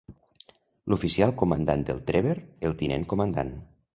[0.93, 2.35] L'oficial comandant del "Trever",
[2.69, 3.55] el tinent comandant.